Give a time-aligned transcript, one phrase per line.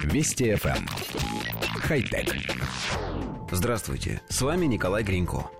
[0.00, 0.76] Вести FM.
[0.78, 0.86] Эм.
[1.80, 2.34] Хай-тек.
[3.50, 5.50] Здравствуйте, с вами Николай Гринько.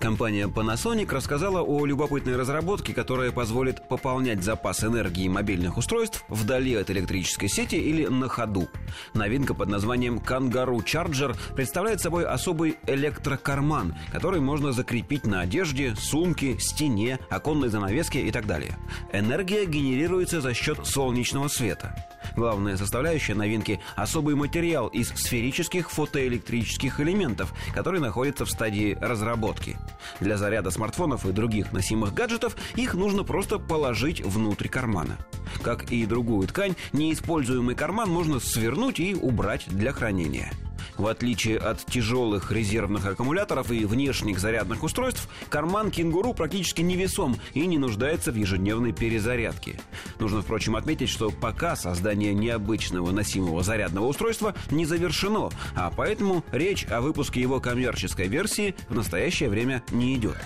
[0.00, 6.90] Компания Panasonic рассказала о любопытной разработке, которая позволит пополнять запас энергии мобильных устройств вдали от
[6.90, 8.68] электрической сети или на ходу.
[9.14, 16.58] Новинка под названием Kangaroo Charger представляет собой особый электрокарман, который можно закрепить на одежде, сумке,
[16.58, 18.76] стене, оконной занавеске и так далее.
[19.12, 21.94] Энергия генерируется за счет солнечного света.
[22.36, 29.78] Главная составляющая новинки– особый материал из сферических фотоэлектрических элементов, который находится в стадии разработки.
[30.20, 35.16] Для заряда смартфонов и других носимых гаджетов их нужно просто положить внутрь кармана.
[35.62, 40.52] Как и другую ткань, неиспользуемый карман можно свернуть и убрать для хранения–
[40.98, 47.66] в отличие от тяжелых резервных аккумуляторов и внешних зарядных устройств, карман кенгуру практически невесом и
[47.66, 49.80] не нуждается в ежедневной перезарядке.
[50.18, 56.86] Нужно, впрочем, отметить, что пока создание необычного носимого зарядного устройства не завершено, а поэтому речь
[56.86, 60.36] о выпуске его коммерческой версии в настоящее время не идет.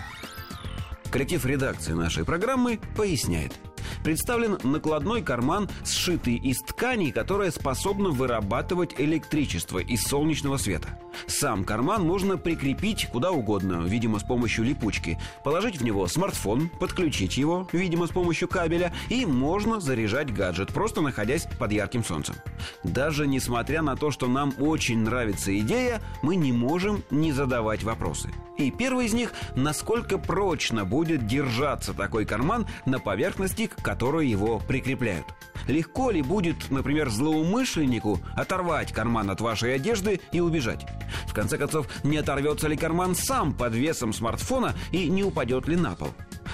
[1.11, 3.53] Коллектив редакции нашей программы поясняет–
[4.03, 10.99] представлен накладной карман, сшитый из ткани, которая способна вырабатывать электричество из солнечного света.
[11.27, 15.19] Сам карман можно прикрепить куда угодно, видимо, с помощью липучки.
[15.45, 21.01] Положить в него смартфон, подключить его, видимо, с помощью кабеля, и можно заряжать гаджет, просто
[21.01, 22.37] находясь под ярким солнцем.
[22.85, 28.31] Даже несмотря на то, что нам очень нравится идея, мы не можем не задавать вопросы.
[28.57, 34.61] И первый из них, насколько прочно будет держаться такой карман на поверхности, к которой его
[34.61, 35.27] прикрепляют.
[35.67, 40.87] Легко ли будет, например, злоумышленнику оторвать карман от вашей одежды и убежать?
[41.27, 45.75] В конце концов, не оторвется ли карман сам под весом смартфона и не упадет ли
[45.75, 46.11] на пол?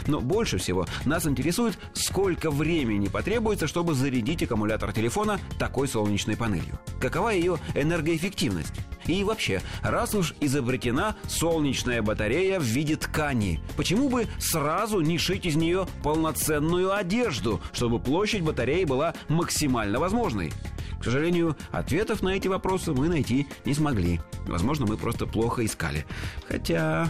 [0.07, 6.79] Но больше всего нас интересует, сколько времени потребуется, чтобы зарядить аккумулятор телефона такой солнечной панелью.
[7.01, 8.73] Какова ее энергоэффективность?
[9.07, 15.47] И вообще, раз уж изобретена солнечная батарея в виде ткани, почему бы сразу не шить
[15.47, 20.53] из нее полноценную одежду, чтобы площадь батареи была максимально возможной?
[21.01, 24.21] К сожалению, ответов на эти вопросы мы найти не смогли.
[24.47, 26.05] Возможно, мы просто плохо искали.
[26.49, 27.09] Хотя...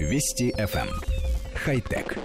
[0.00, 1.15] Вести FM.
[1.64, 2.16] Хай-тек.